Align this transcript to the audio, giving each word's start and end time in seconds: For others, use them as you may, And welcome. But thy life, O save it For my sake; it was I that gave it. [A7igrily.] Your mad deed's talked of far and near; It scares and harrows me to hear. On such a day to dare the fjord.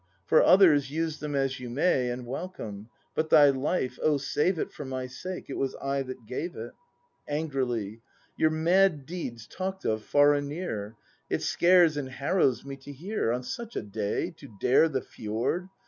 For 0.25 0.41
others, 0.41 0.89
use 0.89 1.19
them 1.19 1.35
as 1.35 1.59
you 1.59 1.69
may, 1.69 2.09
And 2.09 2.25
welcome. 2.25 2.89
But 3.13 3.29
thy 3.29 3.51
life, 3.51 3.99
O 4.01 4.17
save 4.17 4.57
it 4.57 4.71
For 4.71 4.83
my 4.83 5.05
sake; 5.05 5.45
it 5.47 5.59
was 5.59 5.75
I 5.75 6.01
that 6.01 6.25
gave 6.25 6.55
it. 6.55 6.71
[A7igrily.] 7.29 8.01
Your 8.35 8.49
mad 8.49 9.05
deed's 9.05 9.45
talked 9.45 9.85
of 9.85 10.01
far 10.01 10.33
and 10.33 10.47
near; 10.47 10.95
It 11.29 11.43
scares 11.43 11.97
and 11.97 12.09
harrows 12.09 12.65
me 12.65 12.77
to 12.77 12.91
hear. 12.91 13.31
On 13.31 13.43
such 13.43 13.75
a 13.75 13.83
day 13.83 14.31
to 14.39 14.49
dare 14.59 14.89
the 14.89 15.01
fjord. 15.03 15.69